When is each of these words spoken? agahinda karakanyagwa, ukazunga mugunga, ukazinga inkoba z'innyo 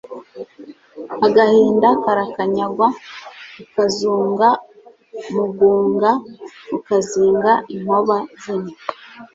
agahinda 1.25 1.89
karakanyagwa, 2.03 2.87
ukazunga 3.63 4.47
mugunga, 5.33 6.11
ukazinga 6.77 7.51
inkoba 7.73 8.17
z'innyo 8.41 8.75